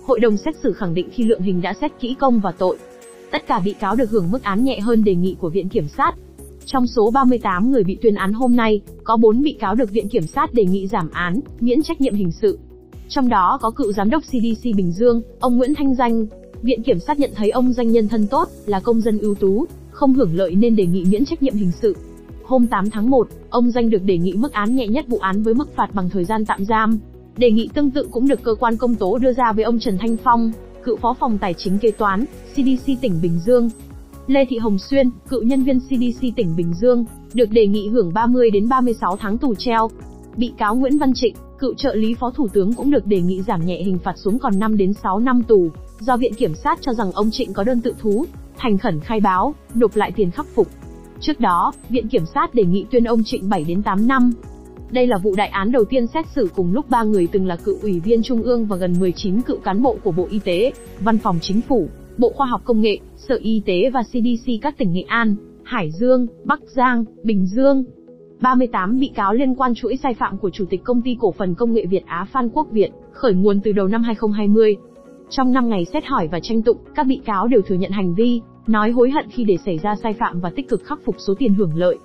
Hội 0.06 0.20
đồng 0.20 0.36
xét 0.36 0.54
xử 0.62 0.72
khẳng 0.72 0.94
định 0.94 1.08
khi 1.12 1.24
lượng 1.24 1.42
hình 1.42 1.62
đã 1.62 1.74
xét 1.80 1.92
kỹ 2.00 2.16
công 2.20 2.40
và 2.40 2.52
tội. 2.52 2.78
Tất 3.30 3.46
cả 3.46 3.60
bị 3.64 3.72
cáo 3.72 3.96
được 3.96 4.10
hưởng 4.10 4.30
mức 4.30 4.42
án 4.42 4.64
nhẹ 4.64 4.80
hơn 4.80 5.04
đề 5.04 5.14
nghị 5.14 5.36
của 5.40 5.50
Viện 5.50 5.68
Kiểm 5.68 5.88
sát. 5.96 6.12
Trong 6.64 6.86
số 6.86 7.10
38 7.10 7.70
người 7.70 7.84
bị 7.84 7.98
tuyên 8.02 8.14
án 8.14 8.32
hôm 8.32 8.56
nay, 8.56 8.80
có 9.04 9.16
4 9.16 9.42
bị 9.42 9.52
cáo 9.60 9.74
được 9.74 9.90
Viện 9.90 10.08
Kiểm 10.08 10.26
sát 10.26 10.54
đề 10.54 10.64
nghị 10.64 10.86
giảm 10.86 11.10
án, 11.10 11.40
miễn 11.60 11.82
trách 11.82 12.00
nhiệm 12.00 12.14
hình 12.14 12.32
sự. 12.32 12.58
Trong 13.08 13.28
đó 13.28 13.58
có 13.62 13.70
cựu 13.70 13.92
giám 13.92 14.10
đốc 14.10 14.22
CDC 14.22 14.64
Bình 14.76 14.92
Dương, 14.92 15.22
ông 15.40 15.56
Nguyễn 15.56 15.74
Thanh 15.74 15.94
Danh. 15.94 16.26
Viện 16.62 16.82
Kiểm 16.82 16.98
sát 16.98 17.18
nhận 17.18 17.30
thấy 17.34 17.50
ông 17.50 17.72
Danh 17.72 17.92
nhân 17.92 18.08
thân 18.08 18.26
tốt, 18.26 18.48
là 18.66 18.80
công 18.80 19.00
dân 19.00 19.18
ưu 19.18 19.34
tú, 19.34 19.66
không 19.90 20.14
hưởng 20.14 20.36
lợi 20.36 20.54
nên 20.54 20.76
đề 20.76 20.86
nghị 20.86 21.04
miễn 21.04 21.24
trách 21.24 21.42
nhiệm 21.42 21.54
hình 21.54 21.72
sự. 21.82 21.96
Hôm 22.44 22.66
8 22.66 22.90
tháng 22.90 23.10
1, 23.10 23.28
ông 23.50 23.70
Danh 23.70 23.90
được 23.90 24.02
đề 24.02 24.18
nghị 24.18 24.32
mức 24.32 24.52
án 24.52 24.76
nhẹ 24.76 24.86
nhất 24.86 25.04
vụ 25.08 25.18
án 25.18 25.42
với 25.42 25.54
mức 25.54 25.76
phạt 25.76 25.94
bằng 25.94 26.10
thời 26.10 26.24
gian 26.24 26.44
tạm 26.44 26.64
giam. 26.64 26.98
Đề 27.36 27.50
nghị 27.50 27.68
tương 27.74 27.90
tự 27.90 28.08
cũng 28.10 28.28
được 28.28 28.42
cơ 28.42 28.54
quan 28.54 28.76
công 28.76 28.94
tố 28.94 29.18
đưa 29.18 29.32
ra 29.32 29.52
với 29.52 29.64
ông 29.64 29.78
Trần 29.78 29.98
Thanh 29.98 30.16
Phong, 30.16 30.52
cựu 30.84 30.96
phó 30.96 31.14
phòng 31.20 31.38
tài 31.38 31.54
chính 31.54 31.78
kế 31.78 31.90
toán, 31.90 32.24
CDC 32.52 32.92
tỉnh 33.00 33.18
Bình 33.22 33.38
Dương. 33.46 33.70
Lê 34.26 34.44
Thị 34.44 34.58
Hồng 34.58 34.78
Xuyên, 34.78 35.10
cựu 35.28 35.42
nhân 35.42 35.62
viên 35.62 35.80
CDC 35.80 36.26
tỉnh 36.36 36.56
Bình 36.56 36.74
Dương, 36.74 37.04
được 37.34 37.50
đề 37.50 37.66
nghị 37.66 37.88
hưởng 37.88 38.12
30 38.14 38.50
đến 38.50 38.68
36 38.68 39.16
tháng 39.16 39.38
tù 39.38 39.54
treo. 39.54 39.90
Bị 40.36 40.52
cáo 40.58 40.74
Nguyễn 40.74 40.98
Văn 40.98 41.12
Trịnh, 41.14 41.34
cựu 41.58 41.74
trợ 41.74 41.94
lý 41.94 42.14
phó 42.14 42.30
thủ 42.30 42.48
tướng 42.48 42.72
cũng 42.72 42.90
được 42.90 43.06
đề 43.06 43.20
nghị 43.20 43.42
giảm 43.42 43.66
nhẹ 43.66 43.82
hình 43.82 43.98
phạt 44.04 44.14
xuống 44.16 44.38
còn 44.38 44.58
5 44.58 44.76
đến 44.76 44.92
6 44.92 45.18
năm 45.18 45.42
tù, 45.42 45.70
do 46.00 46.16
viện 46.16 46.34
kiểm 46.34 46.54
sát 46.54 46.78
cho 46.82 46.94
rằng 46.94 47.12
ông 47.12 47.30
Trịnh 47.30 47.52
có 47.52 47.64
đơn 47.64 47.80
tự 47.80 47.94
thú, 48.00 48.24
thành 48.58 48.78
khẩn 48.78 49.00
khai 49.00 49.20
báo, 49.20 49.54
nộp 49.74 49.96
lại 49.96 50.12
tiền 50.16 50.30
khắc 50.30 50.46
phục. 50.54 50.68
Trước 51.20 51.40
đó, 51.40 51.72
viện 51.88 52.08
kiểm 52.08 52.26
sát 52.34 52.54
đề 52.54 52.64
nghị 52.64 52.86
tuyên 52.90 53.04
ông 53.04 53.22
Trịnh 53.24 53.48
7 53.48 53.64
đến 53.64 53.82
8 53.82 54.06
năm. 54.06 54.32
Đây 54.92 55.06
là 55.06 55.18
vụ 55.18 55.34
đại 55.36 55.48
án 55.48 55.72
đầu 55.72 55.84
tiên 55.84 56.06
xét 56.06 56.26
xử 56.34 56.48
cùng 56.54 56.72
lúc 56.72 56.90
ba 56.90 57.02
người 57.02 57.28
từng 57.32 57.46
là 57.46 57.56
cựu 57.56 57.76
ủy 57.82 58.00
viên 58.00 58.22
trung 58.22 58.42
ương 58.42 58.66
và 58.66 58.76
gần 58.76 58.94
19 59.00 59.40
cựu 59.40 59.58
cán 59.58 59.82
bộ 59.82 59.96
của 60.04 60.12
Bộ 60.12 60.26
Y 60.30 60.38
tế, 60.38 60.72
Văn 61.00 61.18
phòng 61.18 61.38
Chính 61.40 61.60
phủ, 61.60 61.88
Bộ 62.18 62.32
Khoa 62.34 62.46
học 62.46 62.60
Công 62.64 62.80
nghệ, 62.80 62.98
Sở 63.16 63.38
Y 63.42 63.62
tế 63.66 63.90
và 63.90 64.02
CDC 64.02 64.52
các 64.62 64.78
tỉnh 64.78 64.92
Nghệ 64.92 65.02
An, 65.02 65.36
Hải 65.62 65.90
Dương, 65.90 66.26
Bắc 66.44 66.60
Giang, 66.76 67.04
Bình 67.22 67.46
Dương. 67.46 67.84
38 68.40 68.98
bị 68.98 69.10
cáo 69.14 69.34
liên 69.34 69.54
quan 69.54 69.74
chuỗi 69.74 69.96
sai 69.96 70.14
phạm 70.14 70.38
của 70.38 70.50
Chủ 70.50 70.64
tịch 70.70 70.80
Công 70.84 71.02
ty 71.02 71.16
Cổ 71.20 71.32
phần 71.32 71.54
Công 71.54 71.74
nghệ 71.74 71.86
Việt 71.86 72.06
Á 72.06 72.26
Phan 72.32 72.48
Quốc 72.48 72.66
Việt, 72.70 72.90
khởi 73.12 73.34
nguồn 73.34 73.60
từ 73.60 73.72
đầu 73.72 73.88
năm 73.88 74.02
2020. 74.02 74.76
Trong 75.30 75.52
5 75.52 75.68
ngày 75.68 75.84
xét 75.92 76.04
hỏi 76.06 76.28
và 76.32 76.40
tranh 76.42 76.62
tụng, 76.62 76.76
các 76.94 77.06
bị 77.06 77.20
cáo 77.24 77.48
đều 77.48 77.62
thừa 77.62 77.74
nhận 77.74 77.90
hành 77.90 78.14
vi, 78.14 78.40
nói 78.66 78.90
hối 78.90 79.10
hận 79.10 79.26
khi 79.30 79.44
để 79.44 79.56
xảy 79.64 79.78
ra 79.78 79.94
sai 80.02 80.12
phạm 80.12 80.40
và 80.40 80.50
tích 80.50 80.68
cực 80.68 80.84
khắc 80.84 80.98
phục 81.04 81.16
số 81.18 81.34
tiền 81.38 81.54
hưởng 81.54 81.76
lợi. 81.76 81.98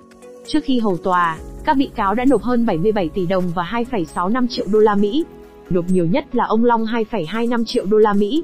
Trước 0.46 0.60
khi 0.64 0.78
hầu 0.78 0.96
tòa, 0.96 1.38
các 1.68 1.76
bị 1.76 1.90
cáo 1.94 2.14
đã 2.14 2.24
nộp 2.24 2.42
hơn 2.42 2.66
77 2.66 3.08
tỷ 3.08 3.26
đồng 3.26 3.44
và 3.54 3.62
2,65 3.72 4.46
triệu 4.46 4.66
đô 4.72 4.78
la 4.78 4.94
Mỹ. 4.94 5.24
Nộp 5.70 5.84
nhiều 5.88 6.06
nhất 6.06 6.34
là 6.34 6.44
ông 6.44 6.64
Long 6.64 6.84
2,25 6.84 7.64
triệu 7.64 7.86
đô 7.86 7.98
la 7.98 8.12
Mỹ. 8.12 8.42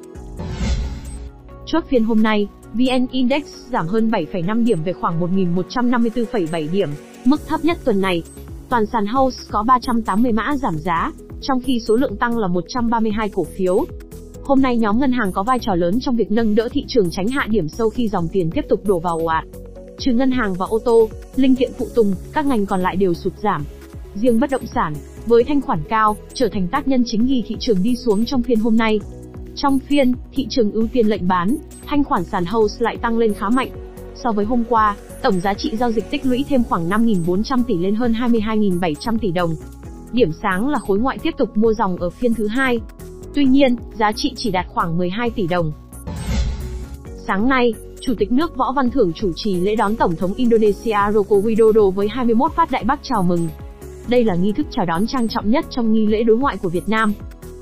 Chốt 1.67 1.85
phiên 1.89 2.05
hôm 2.05 2.23
nay, 2.23 2.49
VN 2.75 3.07
Index 3.11 3.45
giảm 3.71 3.87
hơn 3.87 4.11
7,5 4.11 4.65
điểm 4.65 4.79
về 4.85 4.93
khoảng 4.93 5.21
1.154,7 5.21 6.73
điểm, 6.73 6.89
mức 7.25 7.41
thấp 7.49 7.65
nhất 7.65 7.79
tuần 7.85 8.01
này. 8.01 8.23
Toàn 8.69 8.87
sàn 8.87 9.07
House 9.07 9.39
có 9.51 9.63
380 9.63 10.33
mã 10.33 10.57
giảm 10.57 10.79
giá, 10.79 11.13
trong 11.41 11.61
khi 11.61 11.81
số 11.81 11.97
lượng 11.97 12.17
tăng 12.17 12.39
là 12.39 12.49
132 12.49 13.29
cổ 13.29 13.45
phiếu. 13.45 13.85
Hôm 14.45 14.63
nay 14.63 14.77
nhóm 14.77 14.99
ngân 14.99 15.13
hàng 15.13 15.33
có 15.33 15.43
vai 15.43 15.59
trò 15.59 15.75
lớn 15.75 15.99
trong 16.01 16.17
việc 16.17 16.31
nâng 16.31 16.55
đỡ 16.55 16.69
thị 16.73 16.85
trường 16.89 17.11
tránh 17.11 17.29
hạ 17.29 17.47
điểm 17.51 17.69
sâu 17.69 17.91
khi 17.91 18.09
dòng 18.09 18.29
tiền 18.33 18.51
tiếp 18.51 18.65
tục 18.69 18.81
đổ 18.87 18.99
vào 18.99 19.19
ồ 19.19 19.27
ạt. 19.27 19.45
Trừ 19.99 20.13
ngân 20.13 20.31
hàng 20.31 20.55
và 20.55 20.67
ô 20.67 20.79
tô, 20.79 21.09
linh 21.37 21.55
kiện 21.55 21.71
phụ 21.79 21.87
tùng, 21.95 22.15
các 22.33 22.47
ngành 22.47 22.67
còn 22.67 22.81
lại 22.81 22.97
đều 22.97 23.15
sụt 23.15 23.33
giảm. 23.43 23.65
Riêng 24.15 24.41
bất 24.41 24.51
động 24.51 24.67
sản, 24.75 24.95
với 25.27 25.45
thanh 25.45 25.61
khoản 25.61 25.83
cao, 25.89 26.17
trở 26.35 26.49
thành 26.49 26.69
tác 26.69 26.89
nhân 26.89 27.03
chính 27.07 27.27
ghi 27.27 27.45
thị 27.47 27.57
trường 27.61 27.83
đi 27.83 27.97
xuống 27.97 28.25
trong 28.25 28.43
phiên 28.43 28.59
hôm 28.59 28.77
nay. 28.77 29.01
Trong 29.57 29.79
phiên, 29.79 30.13
thị 30.33 30.47
trường 30.51 30.73
ưu 30.73 30.87
tiên 30.93 31.07
lệnh 31.07 31.29
bán, 31.29 31.57
thanh 31.87 32.05
khoản 32.05 32.25
sàn 32.25 32.45
House 32.45 32.77
lại 32.79 32.97
tăng 32.97 33.19
lên 33.19 33.35
khá 33.35 33.49
mạnh. 33.49 33.71
So 34.15 34.33
với 34.33 34.45
hôm 34.45 34.65
qua, 34.69 34.97
tổng 35.23 35.41
giá 35.41 35.55
trị 35.55 35.77
giao 35.77 35.93
dịch 35.93 36.11
tích 36.11 36.27
lũy 36.27 36.45
thêm 36.49 36.65
khoảng 36.65 36.89
5.400 36.89 37.63
tỷ 37.67 37.79
lên 37.79 37.95
hơn 37.95 38.13
22.700 38.13 39.19
tỷ 39.19 39.31
đồng. 39.31 39.57
Điểm 40.13 40.31
sáng 40.43 40.69
là 40.69 40.79
khối 40.79 40.99
ngoại 40.99 41.19
tiếp 41.19 41.35
tục 41.39 41.57
mua 41.57 41.73
dòng 41.75 41.97
ở 41.97 42.11
phiên 42.11 42.35
thứ 42.35 42.47
hai. 42.47 42.81
Tuy 43.35 43.45
nhiên, 43.45 43.77
giá 43.99 44.13
trị 44.13 44.33
chỉ 44.37 44.51
đạt 44.51 44.67
khoảng 44.69 44.99
12 44.99 45.31
tỷ 45.31 45.47
đồng. 45.47 45.73
Sáng 47.27 47.49
nay, 47.49 47.73
Chủ 48.01 48.15
tịch 48.19 48.33
nước 48.33 48.57
Võ 48.57 48.73
Văn 48.73 48.91
Thưởng 48.91 49.13
chủ 49.13 49.33
trì 49.35 49.55
lễ 49.55 49.77
đón 49.77 49.97
Tổng 49.97 50.17
thống 50.17 50.35
Indonesia 50.37 50.91
Joko 50.91 51.43
Widodo 51.43 51.91
với 51.91 52.09
21 52.09 52.53
phát 52.53 52.71
đại 52.71 52.85
bác 52.85 53.01
chào 53.03 53.23
mừng. 53.23 53.49
Đây 54.09 54.25
là 54.25 54.35
nghi 54.35 54.53
thức 54.53 54.67
chào 54.71 54.87
đón 54.87 55.07
trang 55.07 55.29
trọng 55.29 55.51
nhất 55.51 55.65
trong 55.71 55.93
nghi 55.93 56.07
lễ 56.07 56.23
đối 56.23 56.37
ngoại 56.37 56.57
của 56.57 56.69
Việt 56.69 56.89
Nam. 56.89 57.13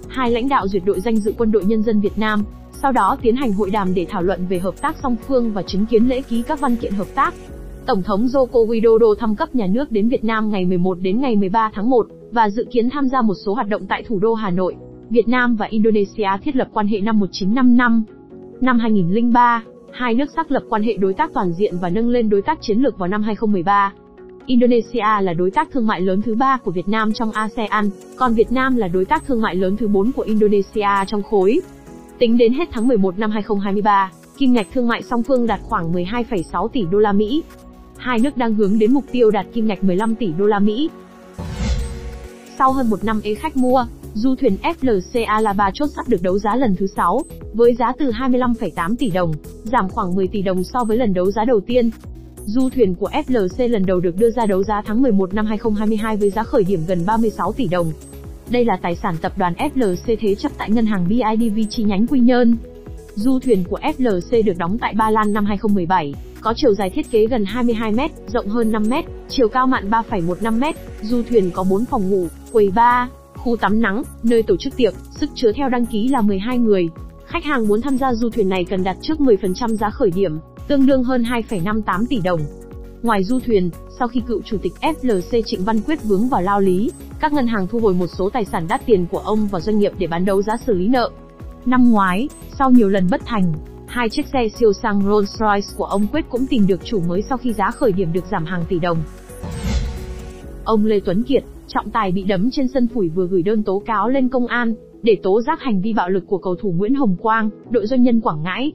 Hai 0.08 0.30
lãnh 0.30 0.48
đạo 0.48 0.68
duyệt 0.68 0.82
đội 0.84 1.00
danh 1.00 1.16
dự 1.16 1.34
quân 1.38 1.52
đội 1.52 1.64
nhân 1.64 1.82
dân 1.82 2.00
Việt 2.00 2.18
Nam, 2.18 2.44
sau 2.82 2.92
đó 2.92 3.16
tiến 3.22 3.36
hành 3.36 3.52
hội 3.52 3.70
đàm 3.70 3.94
để 3.94 4.06
thảo 4.08 4.22
luận 4.22 4.46
về 4.48 4.58
hợp 4.58 4.74
tác 4.80 4.96
song 5.02 5.16
phương 5.28 5.52
và 5.52 5.62
chứng 5.62 5.86
kiến 5.86 6.08
lễ 6.08 6.22
ký 6.22 6.42
các 6.42 6.60
văn 6.60 6.76
kiện 6.76 6.92
hợp 6.92 7.08
tác. 7.14 7.34
Tổng 7.86 8.02
thống 8.02 8.26
Joko 8.26 8.66
Widodo 8.66 9.14
thăm 9.14 9.36
cấp 9.36 9.54
nhà 9.54 9.66
nước 9.66 9.92
đến 9.92 10.08
Việt 10.08 10.24
Nam 10.24 10.50
ngày 10.50 10.64
11 10.64 10.98
đến 11.00 11.20
ngày 11.20 11.36
13 11.36 11.70
tháng 11.74 11.90
1 11.90 12.06
và 12.32 12.50
dự 12.50 12.66
kiến 12.72 12.90
tham 12.90 13.08
gia 13.08 13.22
một 13.22 13.34
số 13.46 13.54
hoạt 13.54 13.68
động 13.68 13.86
tại 13.86 14.02
thủ 14.02 14.18
đô 14.18 14.34
Hà 14.34 14.50
Nội. 14.50 14.74
Việt 15.10 15.28
Nam 15.28 15.56
và 15.56 15.66
Indonesia 15.66 16.28
thiết 16.42 16.56
lập 16.56 16.68
quan 16.72 16.86
hệ 16.86 17.00
năm 17.00 17.18
1955. 17.18 18.04
Năm 18.62 18.78
2003, 18.78 19.62
hai 19.92 20.14
nước 20.14 20.30
xác 20.36 20.50
lập 20.50 20.62
quan 20.68 20.82
hệ 20.82 20.96
đối 20.96 21.14
tác 21.14 21.30
toàn 21.34 21.52
diện 21.52 21.74
và 21.80 21.88
nâng 21.88 22.08
lên 22.08 22.28
đối 22.28 22.42
tác 22.42 22.58
chiến 22.60 22.78
lược 22.78 22.98
vào 22.98 23.08
năm 23.08 23.22
2013. 23.22 23.92
Indonesia 24.46 25.22
là 25.22 25.32
đối 25.32 25.50
tác 25.50 25.68
thương 25.72 25.86
mại 25.86 26.00
lớn 26.00 26.22
thứ 26.22 26.34
ba 26.34 26.58
của 26.64 26.70
Việt 26.70 26.88
Nam 26.88 27.12
trong 27.12 27.32
ASEAN, 27.32 27.90
còn 28.16 28.34
Việt 28.34 28.52
Nam 28.52 28.76
là 28.76 28.88
đối 28.88 29.04
tác 29.04 29.26
thương 29.26 29.40
mại 29.40 29.54
lớn 29.54 29.76
thứ 29.76 29.88
4 29.88 30.12
của 30.12 30.22
Indonesia 30.22 30.88
trong 31.06 31.22
khối. 31.22 31.60
Tính 32.18 32.38
đến 32.38 32.52
hết 32.52 32.68
tháng 32.72 32.88
11 32.88 33.18
năm 33.18 33.30
2023, 33.30 34.10
kim 34.38 34.52
ngạch 34.52 34.66
thương 34.74 34.88
mại 34.88 35.02
song 35.02 35.22
phương 35.22 35.46
đạt 35.46 35.60
khoảng 35.62 35.92
12,6 35.92 36.68
tỷ 36.68 36.84
đô 36.90 36.98
la 36.98 37.12
Mỹ. 37.12 37.42
Hai 37.96 38.18
nước 38.18 38.36
đang 38.36 38.54
hướng 38.54 38.78
đến 38.78 38.92
mục 38.92 39.04
tiêu 39.12 39.30
đạt 39.30 39.46
kim 39.52 39.66
ngạch 39.66 39.84
15 39.84 40.14
tỷ 40.14 40.32
đô 40.38 40.46
la 40.46 40.58
Mỹ. 40.58 40.90
Sau 42.58 42.72
hơn 42.72 42.90
một 42.90 43.04
năm 43.04 43.20
ế 43.24 43.34
khách 43.34 43.56
mua, 43.56 43.86
du 44.14 44.34
thuyền 44.34 44.56
FLC 44.62 45.26
Alaba 45.26 45.70
chốt 45.74 45.86
sắp 45.96 46.08
được 46.08 46.22
đấu 46.22 46.38
giá 46.38 46.56
lần 46.56 46.76
thứ 46.76 46.86
6, 46.96 47.20
với 47.52 47.74
giá 47.74 47.92
từ 47.98 48.10
25,8 48.10 48.96
tỷ 48.98 49.10
đồng, 49.10 49.32
giảm 49.64 49.88
khoảng 49.88 50.14
10 50.14 50.28
tỷ 50.28 50.42
đồng 50.42 50.64
so 50.64 50.84
với 50.84 50.96
lần 50.96 51.14
đấu 51.14 51.30
giá 51.30 51.44
đầu 51.44 51.60
tiên. 51.60 51.90
Du 52.46 52.68
thuyền 52.68 52.94
của 52.94 53.08
FLC 53.08 53.68
lần 53.68 53.86
đầu 53.86 54.00
được 54.00 54.16
đưa 54.18 54.30
ra 54.30 54.46
đấu 54.46 54.62
giá 54.62 54.82
tháng 54.86 55.02
11 55.02 55.34
năm 55.34 55.46
2022 55.46 56.16
với 56.16 56.30
giá 56.30 56.42
khởi 56.42 56.64
điểm 56.64 56.80
gần 56.86 57.06
36 57.06 57.52
tỷ 57.52 57.68
đồng. 57.68 57.92
Đây 58.50 58.64
là 58.64 58.76
tài 58.82 58.96
sản 58.96 59.14
tập 59.22 59.32
đoàn 59.36 59.54
FLC 59.54 60.16
thế 60.20 60.34
chấp 60.34 60.52
tại 60.58 60.70
ngân 60.70 60.86
hàng 60.86 61.08
BIDV 61.08 61.58
chi 61.70 61.82
nhánh 61.82 62.06
Quy 62.06 62.20
Nhơn. 62.20 62.56
Du 63.14 63.38
thuyền 63.38 63.64
của 63.70 63.78
FLC 63.78 64.44
được 64.44 64.58
đóng 64.58 64.78
tại 64.80 64.94
Ba 64.96 65.10
Lan 65.10 65.32
năm 65.32 65.44
2017, 65.44 66.14
có 66.40 66.54
chiều 66.56 66.74
dài 66.74 66.90
thiết 66.90 67.10
kế 67.10 67.26
gần 67.26 67.44
22 67.44 67.92
m, 67.92 68.00
rộng 68.26 68.48
hơn 68.48 68.72
5 68.72 68.82
m, 68.90 68.94
chiều 69.28 69.48
cao 69.48 69.66
mặn 69.66 69.90
3,15 69.90 70.58
m. 70.58 70.76
Du 71.02 71.22
thuyền 71.28 71.50
có 71.50 71.64
4 71.70 71.84
phòng 71.84 72.10
ngủ, 72.10 72.26
quầy 72.52 72.70
bar, 72.70 73.08
khu 73.44 73.56
tắm 73.56 73.80
nắng, 73.80 74.02
nơi 74.22 74.42
tổ 74.42 74.56
chức 74.56 74.76
tiệc, 74.76 74.94
sức 75.10 75.30
chứa 75.34 75.52
theo 75.52 75.68
đăng 75.68 75.86
ký 75.86 76.08
là 76.08 76.20
12 76.20 76.58
người. 76.58 76.88
Khách 77.26 77.44
hàng 77.44 77.68
muốn 77.68 77.80
tham 77.80 77.98
gia 77.98 78.14
du 78.14 78.30
thuyền 78.30 78.48
này 78.48 78.64
cần 78.64 78.84
đặt 78.84 78.96
trước 79.02 79.18
10% 79.18 79.76
giá 79.76 79.90
khởi 79.90 80.10
điểm, 80.10 80.38
tương 80.68 80.86
đương 80.86 81.04
hơn 81.04 81.22
2,58 81.22 82.06
tỷ 82.06 82.20
đồng. 82.20 82.40
Ngoài 83.02 83.24
du 83.24 83.40
thuyền, 83.40 83.70
sau 83.98 84.08
khi 84.08 84.22
cựu 84.28 84.42
chủ 84.42 84.56
tịch 84.62 84.72
FLC 84.80 85.42
Trịnh 85.46 85.64
Văn 85.64 85.80
Quyết 85.80 86.04
vướng 86.04 86.28
vào 86.28 86.42
lao 86.42 86.60
lý, 86.60 86.90
các 87.20 87.32
ngân 87.32 87.46
hàng 87.46 87.66
thu 87.66 87.78
hồi 87.78 87.94
một 87.94 88.06
số 88.06 88.30
tài 88.30 88.44
sản 88.44 88.66
đắt 88.68 88.86
tiền 88.86 89.06
của 89.10 89.18
ông 89.18 89.46
và 89.46 89.60
doanh 89.60 89.78
nghiệp 89.78 89.92
để 89.98 90.06
bán 90.06 90.24
đấu 90.24 90.42
giá 90.42 90.56
xử 90.66 90.72
lý 90.72 90.88
nợ. 90.88 91.10
Năm 91.66 91.90
ngoái, 91.90 92.28
sau 92.58 92.70
nhiều 92.70 92.88
lần 92.88 93.08
bất 93.10 93.20
thành, 93.26 93.52
hai 93.86 94.08
chiếc 94.08 94.26
xe 94.32 94.48
siêu 94.58 94.72
sang 94.72 95.00
Rolls-Royce 95.00 95.76
của 95.76 95.84
ông 95.84 96.06
Quyết 96.12 96.24
cũng 96.30 96.46
tìm 96.46 96.66
được 96.66 96.84
chủ 96.84 97.00
mới 97.00 97.22
sau 97.28 97.38
khi 97.38 97.52
giá 97.52 97.70
khởi 97.70 97.92
điểm 97.92 98.12
được 98.12 98.24
giảm 98.30 98.44
hàng 98.44 98.64
tỷ 98.68 98.78
đồng. 98.78 99.02
Ông 100.64 100.84
Lê 100.84 101.00
Tuấn 101.00 101.22
Kiệt, 101.22 101.44
trọng 101.68 101.90
tài 101.90 102.12
bị 102.12 102.22
đấm 102.22 102.50
trên 102.50 102.68
sân 102.68 102.88
phủi 102.88 103.08
vừa 103.08 103.26
gửi 103.26 103.42
đơn 103.42 103.62
tố 103.62 103.82
cáo 103.86 104.08
lên 104.08 104.28
công 104.28 104.46
an, 104.46 104.74
để 105.02 105.16
tố 105.22 105.42
giác 105.42 105.60
hành 105.60 105.80
vi 105.80 105.92
bạo 105.92 106.08
lực 106.08 106.24
của 106.26 106.38
cầu 106.38 106.54
thủ 106.54 106.72
Nguyễn 106.72 106.94
Hồng 106.94 107.16
Quang, 107.20 107.50
đội 107.70 107.86
doanh 107.86 108.02
nhân 108.02 108.20
Quảng 108.20 108.42
Ngãi. 108.42 108.72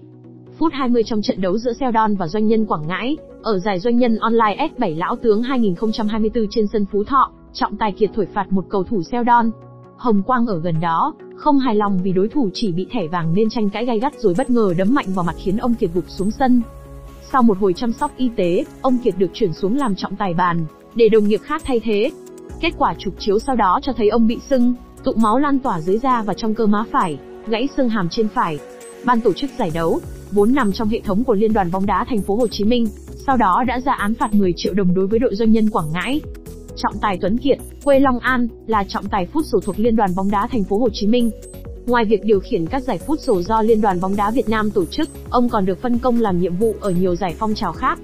Phút 0.58 0.74
20 0.74 1.04
trong 1.04 1.22
trận 1.22 1.42
đấu 1.42 1.58
giữa 1.58 1.74
Seldon 1.74 2.16
và 2.16 2.28
doanh 2.28 2.48
nhân 2.48 2.66
Quảng 2.66 2.88
Ngãi, 2.88 3.18
ở 3.42 3.60
giải 3.60 3.80
doanh 3.80 3.98
nhân 3.98 4.18
online 4.18 4.70
S7 4.78 4.98
Lão 4.98 5.16
Tướng 5.16 5.42
2024 5.42 6.46
trên 6.50 6.68
sân 6.68 6.86
Phú 6.92 7.04
Thọ, 7.04 7.32
trọng 7.54 7.78
tài 7.78 7.92
Kiệt 7.92 8.10
thổi 8.16 8.26
phạt 8.34 8.52
một 8.52 8.66
cầu 8.70 8.84
thủ 8.84 9.04
Seldon. 9.04 9.52
Hồng 9.98 10.24
Quang 10.24 10.46
ở 10.46 10.60
gần 10.60 10.76
đó, 10.82 11.14
không 11.36 11.60
hài 11.60 11.76
lòng 11.76 12.00
vì 12.04 12.12
đối 12.12 12.28
thủ 12.28 12.50
chỉ 12.54 12.72
bị 12.72 12.88
thẻ 12.92 13.08
vàng 13.08 13.34
nên 13.34 13.50
tranh 13.50 13.70
cãi 13.70 13.86
gay 13.86 14.00
gắt 14.00 14.14
rồi 14.20 14.34
bất 14.38 14.50
ngờ 14.50 14.74
đấm 14.78 14.94
mạnh 14.94 15.06
vào 15.16 15.26
mặt 15.26 15.36
khiến 15.44 15.58
ông 15.58 15.74
Kiệt 15.74 15.90
gục 15.94 16.06
xuống 16.08 16.32
sân. 16.32 16.62
Sau 17.32 17.44
một 17.44 17.58
hồi 17.58 17.74
chăm 17.74 17.92
sóc 17.92 18.12
y 18.18 18.30
tế, 18.36 18.66
ông 18.82 18.98
Kiệt 19.04 19.14
được 19.18 19.30
chuyển 19.34 19.54
xuống 19.54 19.78
làm 19.78 19.96
trọng 19.96 20.16
tài 20.16 20.34
bàn, 20.34 20.66
để 20.96 21.10
đồng 21.10 21.28
nghiệp 21.28 21.40
khác 21.44 21.62
thay 21.66 21.80
thế. 21.80 22.12
Kết 22.60 22.74
quả 22.78 22.96
chụp 22.98 23.14
chiếu 23.20 23.40
sau 23.40 23.56
đó 23.56 23.80
cho 23.82 23.94
thấy 23.94 24.10
ông 24.10 24.28
bị 24.28 24.40
sưng, 24.50 24.76
tụ 25.04 25.12
máu 25.16 25.40
lan 25.40 25.60
tỏa 25.60 25.82
dưới 25.82 25.98
da 25.98 26.22
và 26.22 26.34
trong 26.34 26.54
cơ 26.54 26.66
má 26.66 26.84
phải, 26.92 27.18
gãy 27.48 27.68
xương 27.78 27.90
hàm 27.90 28.10
trên 28.10 28.28
phải. 28.28 28.60
Ban 29.06 29.22
tổ 29.22 29.34
chức 29.34 29.50
giải 29.60 29.72
đấu, 29.74 30.00
vốn 30.32 30.56
nằm 30.56 30.72
trong 30.72 30.90
hệ 30.90 31.00
thống 31.00 31.24
của 31.24 31.34
Liên 31.34 31.54
đoàn 31.54 31.72
bóng 31.72 31.86
đá 31.86 32.06
thành 32.10 32.22
phố 32.22 32.36
Hồ 32.36 32.48
Chí 32.48 32.64
Minh, 32.64 32.88
sau 33.28 33.38
đó 33.38 33.64
đã 33.68 33.80
ra 33.80 33.94
án 33.94 34.14
phạt 34.14 34.34
10 34.34 34.54
triệu 34.58 34.74
đồng 34.74 34.96
đối 34.96 35.08
với 35.08 35.20
đội 35.20 35.36
doanh 35.36 35.52
nhân 35.52 35.70
Quảng 35.70 35.92
Ngãi. 35.92 36.22
Trọng 36.76 36.94
tài 37.02 37.18
Tuấn 37.22 37.38
Kiệt, 37.38 37.58
quê 37.84 38.00
Long 38.00 38.20
An, 38.20 38.48
là 38.68 38.84
trọng 38.88 39.10
tài 39.10 39.26
phút 39.26 39.46
sổ 39.46 39.60
thuộc 39.60 39.80
Liên 39.80 39.96
đoàn 39.96 40.10
bóng 40.16 40.32
đá 40.32 40.48
thành 40.52 40.64
phố 40.64 40.78
Hồ 40.78 40.90
Chí 40.94 41.08
Minh. 41.08 41.32
Ngoài 41.86 42.06
việc 42.06 42.24
điều 42.24 42.40
khiển 42.40 42.68
các 42.68 42.84
giải 42.84 42.98
phút 42.98 43.20
sổ 43.20 43.42
do 43.42 43.62
Liên 43.62 43.82
đoàn 43.82 44.02
bóng 44.02 44.16
đá 44.16 44.32
Việt 44.32 44.50
Nam 44.50 44.72
tổ 44.72 44.86
chức, 44.86 45.10
ông 45.30 45.50
còn 45.50 45.66
được 45.66 45.82
phân 45.82 46.00
công 46.00 46.22
làm 46.22 46.40
nhiệm 46.40 46.56
vụ 46.56 46.76
ở 46.82 46.90
nhiều 46.90 47.16
giải 47.16 47.36
phong 47.40 47.54
trào 47.54 47.74
khác. 47.74 48.00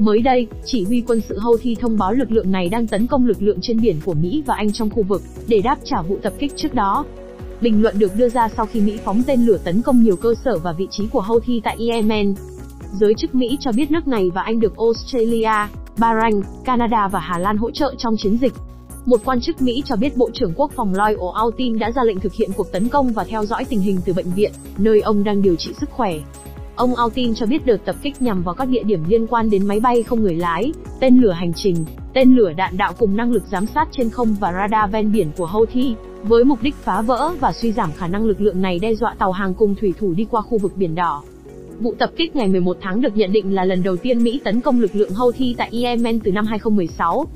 Mới 0.00 0.20
đây, 0.22 0.46
chỉ 0.64 0.84
huy 0.84 1.02
quân 1.06 1.20
sự 1.28 1.38
Houthi 1.38 1.74
thông 1.74 1.98
báo 1.98 2.12
lực 2.12 2.32
lượng 2.32 2.52
này 2.52 2.68
đang 2.68 2.86
tấn 2.86 3.06
công 3.06 3.26
lực 3.26 3.42
lượng 3.42 3.58
trên 3.62 3.80
biển 3.80 3.96
của 4.04 4.14
Mỹ 4.14 4.42
và 4.46 4.54
Anh 4.54 4.72
trong 4.72 4.90
khu 4.90 5.02
vực, 5.02 5.22
để 5.48 5.60
đáp 5.64 5.78
trả 5.84 6.02
vụ 6.02 6.18
tập 6.22 6.32
kích 6.38 6.52
trước 6.56 6.74
đó. 6.74 7.04
Bình 7.60 7.82
luận 7.82 7.98
được 7.98 8.12
đưa 8.16 8.28
ra 8.28 8.48
sau 8.56 8.66
khi 8.66 8.80
Mỹ 8.80 8.98
phóng 9.04 9.22
tên 9.26 9.46
lửa 9.46 9.58
tấn 9.64 9.82
công 9.82 10.02
nhiều 10.02 10.16
cơ 10.16 10.34
sở 10.44 10.58
và 10.58 10.72
vị 10.72 10.88
trí 10.90 11.06
của 11.06 11.20
Houthi 11.20 11.60
tại 11.64 11.76
Yemen. 11.90 12.34
Giới 12.92 13.14
chức 13.14 13.34
Mỹ 13.34 13.56
cho 13.60 13.72
biết 13.72 13.90
nước 13.90 14.08
này 14.08 14.30
và 14.34 14.42
Anh 14.42 14.60
được 14.60 14.76
Australia, 14.76 15.68
Bahrain, 15.98 16.42
Canada 16.64 17.08
và 17.08 17.20
Hà 17.20 17.38
Lan 17.38 17.56
hỗ 17.56 17.70
trợ 17.70 17.94
trong 17.98 18.16
chiến 18.16 18.38
dịch. 18.40 18.52
Một 19.06 19.20
quan 19.24 19.40
chức 19.40 19.62
Mỹ 19.62 19.82
cho 19.84 19.96
biết 19.96 20.16
Bộ 20.16 20.30
trưởng 20.34 20.52
Quốc 20.56 20.72
phòng 20.76 20.94
Lloyd 20.94 21.18
Austin 21.34 21.78
đã 21.78 21.90
ra 21.90 22.04
lệnh 22.04 22.20
thực 22.20 22.34
hiện 22.34 22.50
cuộc 22.56 22.72
tấn 22.72 22.88
công 22.88 23.12
và 23.12 23.24
theo 23.24 23.44
dõi 23.44 23.64
tình 23.64 23.80
hình 23.80 24.00
từ 24.04 24.12
bệnh 24.12 24.30
viện, 24.30 24.52
nơi 24.78 25.00
ông 25.00 25.24
đang 25.24 25.42
điều 25.42 25.56
trị 25.56 25.70
sức 25.80 25.90
khỏe. 25.90 26.14
Ông 26.76 26.94
Austin 26.94 27.34
cho 27.34 27.46
biết 27.46 27.66
đợt 27.66 27.76
tập 27.84 27.96
kích 28.02 28.22
nhằm 28.22 28.42
vào 28.42 28.54
các 28.54 28.68
địa 28.68 28.82
điểm 28.82 29.04
liên 29.08 29.26
quan 29.26 29.50
đến 29.50 29.66
máy 29.66 29.80
bay 29.80 30.02
không 30.02 30.22
người 30.22 30.34
lái, 30.34 30.72
tên 31.00 31.18
lửa 31.18 31.32
hành 31.32 31.52
trình, 31.54 31.76
tên 32.14 32.36
lửa 32.36 32.52
đạn 32.56 32.76
đạo 32.76 32.92
cùng 32.98 33.16
năng 33.16 33.32
lực 33.32 33.42
giám 33.50 33.66
sát 33.66 33.88
trên 33.92 34.10
không 34.10 34.36
và 34.40 34.52
radar 34.52 34.92
ven 34.92 35.12
biển 35.12 35.30
của 35.36 35.46
Houthi, 35.46 35.94
với 36.22 36.44
mục 36.44 36.62
đích 36.62 36.74
phá 36.74 37.02
vỡ 37.02 37.32
và 37.40 37.52
suy 37.52 37.72
giảm 37.72 37.92
khả 37.92 38.08
năng 38.08 38.24
lực 38.24 38.40
lượng 38.40 38.62
này 38.62 38.78
đe 38.78 38.94
dọa 38.94 39.14
tàu 39.18 39.32
hàng 39.32 39.54
cùng 39.54 39.74
thủy 39.74 39.94
thủ 39.98 40.14
đi 40.14 40.26
qua 40.30 40.42
khu 40.42 40.58
vực 40.58 40.72
biển 40.76 40.94
đỏ. 40.94 41.22
Vụ 41.80 41.94
tập 41.98 42.10
kích 42.16 42.36
ngày 42.36 42.48
11 42.48 42.76
tháng 42.80 43.00
được 43.00 43.16
nhận 43.16 43.32
định 43.32 43.54
là 43.54 43.64
lần 43.64 43.82
đầu 43.82 43.96
tiên 43.96 44.24
Mỹ 44.24 44.40
tấn 44.44 44.60
công 44.60 44.80
lực 44.80 44.96
lượng 44.96 45.14
Houthi 45.14 45.54
tại 45.58 45.70
Yemen 45.82 46.20
từ 46.20 46.32
năm 46.32 46.46
2016. 46.46 47.26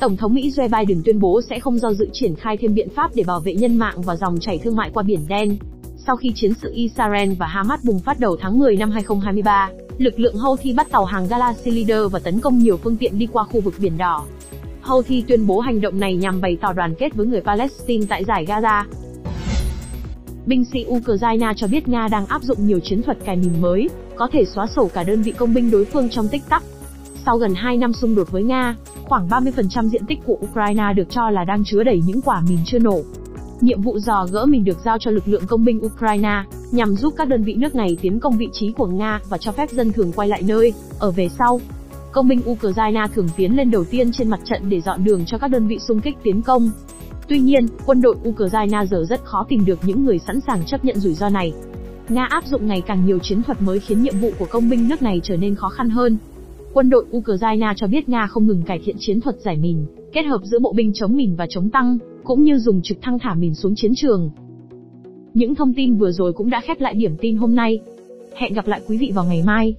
Tổng 0.00 0.16
thống 0.16 0.34
Mỹ 0.34 0.52
Joe 0.56 0.68
Biden 0.68 1.02
tuyên 1.04 1.20
bố 1.20 1.40
sẽ 1.50 1.60
không 1.60 1.78
do 1.78 1.92
dự 1.92 2.08
triển 2.12 2.34
khai 2.36 2.56
thêm 2.56 2.74
biện 2.74 2.88
pháp 2.90 3.10
để 3.14 3.24
bảo 3.26 3.40
vệ 3.40 3.54
nhân 3.54 3.76
mạng 3.76 4.02
và 4.02 4.16
dòng 4.16 4.40
chảy 4.40 4.58
thương 4.58 4.76
mại 4.76 4.90
qua 4.90 5.02
Biển 5.02 5.20
Đen. 5.28 5.56
Sau 6.06 6.16
khi 6.16 6.32
chiến 6.34 6.54
sự 6.54 6.72
Israel 6.74 7.32
và 7.38 7.46
Hamas 7.46 7.84
bùng 7.84 7.98
phát 7.98 8.20
đầu 8.20 8.36
tháng 8.40 8.58
10 8.58 8.76
năm 8.76 8.90
2023, 8.90 9.70
lực 9.98 10.20
lượng 10.20 10.36
Houthi 10.36 10.72
bắt 10.72 10.90
tàu 10.90 11.04
hàng 11.04 11.26
Galaxy 11.28 11.70
Leader 11.70 12.12
và 12.12 12.18
tấn 12.18 12.40
công 12.40 12.58
nhiều 12.58 12.76
phương 12.76 12.96
tiện 12.96 13.18
đi 13.18 13.26
qua 13.32 13.44
khu 13.44 13.60
vực 13.60 13.74
Biển 13.78 13.98
Đỏ. 13.98 14.24
Houthi 14.82 15.24
tuyên 15.28 15.46
bố 15.46 15.60
hành 15.60 15.80
động 15.80 16.00
này 16.00 16.16
nhằm 16.16 16.40
bày 16.40 16.56
tỏ 16.60 16.72
đoàn 16.72 16.94
kết 16.98 17.14
với 17.14 17.26
người 17.26 17.40
Palestine 17.40 18.06
tại 18.08 18.24
giải 18.24 18.46
Gaza. 18.46 18.84
Binh 20.46 20.64
sĩ 20.64 20.86
Ukraine 20.88 21.52
cho 21.56 21.66
biết 21.66 21.88
Nga 21.88 22.08
đang 22.10 22.26
áp 22.26 22.42
dụng 22.42 22.66
nhiều 22.66 22.80
chiến 22.80 23.02
thuật 23.02 23.18
cài 23.24 23.36
mìn 23.36 23.60
mới, 23.60 23.88
có 24.16 24.28
thể 24.32 24.44
xóa 24.44 24.66
sổ 24.66 24.90
cả 24.94 25.02
đơn 25.02 25.22
vị 25.22 25.32
công 25.32 25.54
binh 25.54 25.70
đối 25.70 25.84
phương 25.84 26.08
trong 26.10 26.28
tích 26.28 26.42
tắc. 26.48 26.62
Sau 27.26 27.36
gần 27.36 27.54
2 27.54 27.76
năm 27.76 27.92
xung 27.92 28.14
đột 28.14 28.30
với 28.30 28.42
Nga, 28.42 28.76
khoảng 29.04 29.28
30% 29.28 29.88
diện 29.88 30.06
tích 30.06 30.18
của 30.24 30.38
Ukraine 30.50 30.92
được 30.96 31.10
cho 31.10 31.30
là 31.30 31.44
đang 31.44 31.64
chứa 31.64 31.82
đầy 31.82 32.00
những 32.06 32.22
quả 32.22 32.42
mìn 32.48 32.58
chưa 32.64 32.78
nổ. 32.78 33.00
Nhiệm 33.60 33.82
vụ 33.82 33.98
dò 33.98 34.26
gỡ 34.32 34.46
mình 34.46 34.64
được 34.64 34.78
giao 34.84 34.98
cho 34.98 35.10
lực 35.10 35.28
lượng 35.28 35.46
công 35.46 35.64
binh 35.64 35.80
Ukraine, 35.86 36.44
nhằm 36.70 36.94
giúp 36.94 37.14
các 37.16 37.28
đơn 37.28 37.44
vị 37.44 37.54
nước 37.54 37.74
này 37.74 37.96
tiến 38.02 38.20
công 38.20 38.38
vị 38.38 38.48
trí 38.52 38.72
của 38.72 38.86
Nga 38.86 39.20
và 39.28 39.38
cho 39.38 39.52
phép 39.52 39.70
dân 39.70 39.92
thường 39.92 40.12
quay 40.12 40.28
lại 40.28 40.42
nơi, 40.42 40.72
ở 40.98 41.10
về 41.10 41.28
sau. 41.38 41.60
Công 42.12 42.28
binh 42.28 42.40
Ukraine 42.50 43.06
thường 43.14 43.28
tiến 43.36 43.56
lên 43.56 43.70
đầu 43.70 43.84
tiên 43.84 44.12
trên 44.12 44.28
mặt 44.28 44.40
trận 44.44 44.68
để 44.68 44.80
dọn 44.80 45.04
đường 45.04 45.24
cho 45.26 45.38
các 45.38 45.48
đơn 45.48 45.66
vị 45.66 45.78
xung 45.78 46.00
kích 46.00 46.16
tiến 46.22 46.42
công. 46.42 46.70
Tuy 47.28 47.38
nhiên, 47.38 47.66
quân 47.86 48.00
đội 48.00 48.16
Ukraine 48.28 48.78
giờ 48.90 49.04
rất 49.08 49.24
khó 49.24 49.46
tìm 49.48 49.64
được 49.64 49.78
những 49.82 50.04
người 50.04 50.18
sẵn 50.18 50.40
sàng 50.46 50.64
chấp 50.66 50.84
nhận 50.84 50.96
rủi 50.96 51.14
ro 51.14 51.28
này. 51.28 51.52
Nga 52.08 52.26
áp 52.30 52.46
dụng 52.46 52.66
ngày 52.66 52.80
càng 52.80 53.06
nhiều 53.06 53.18
chiến 53.18 53.42
thuật 53.42 53.62
mới 53.62 53.80
khiến 53.80 54.02
nhiệm 54.02 54.20
vụ 54.20 54.30
của 54.38 54.46
công 54.50 54.70
binh 54.70 54.88
nước 54.88 55.02
này 55.02 55.20
trở 55.22 55.36
nên 55.36 55.54
khó 55.54 55.68
khăn 55.68 55.90
hơn. 55.90 56.18
Quân 56.72 56.90
đội 56.90 57.04
Ukraine 57.16 57.72
cho 57.76 57.86
biết 57.86 58.08
Nga 58.08 58.26
không 58.26 58.46
ngừng 58.46 58.62
cải 58.62 58.80
thiện 58.84 58.96
chiến 58.98 59.20
thuật 59.20 59.36
giải 59.40 59.56
mìn, 59.56 59.86
kết 60.12 60.22
hợp 60.22 60.40
giữa 60.44 60.58
bộ 60.58 60.72
binh 60.72 60.92
chống 60.94 61.16
mìn 61.16 61.34
và 61.34 61.46
chống 61.50 61.70
tăng, 61.70 61.98
cũng 62.24 62.42
như 62.42 62.58
dùng 62.58 62.82
trực 62.82 62.98
thăng 63.02 63.18
thả 63.18 63.34
mìn 63.34 63.54
xuống 63.54 63.74
chiến 63.76 63.92
trường. 63.96 64.30
Những 65.34 65.54
thông 65.54 65.74
tin 65.74 65.94
vừa 65.94 66.12
rồi 66.12 66.32
cũng 66.32 66.50
đã 66.50 66.60
khép 66.60 66.80
lại 66.80 66.94
điểm 66.94 67.16
tin 67.20 67.36
hôm 67.36 67.54
nay. 67.54 67.78
Hẹn 68.36 68.54
gặp 68.54 68.66
lại 68.66 68.80
quý 68.88 68.98
vị 68.98 69.12
vào 69.14 69.24
ngày 69.24 69.42
mai. 69.46 69.74